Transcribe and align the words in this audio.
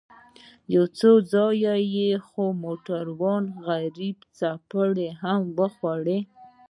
يو 0.73 0.83
څو 0.97 1.11
ځايه 1.31 2.09
خو 2.27 2.43
موټروان 2.63 3.43
غريب 3.65 4.17
څپېړې 4.37 5.09
هم 5.21 5.41
وخوړې. 5.57 6.19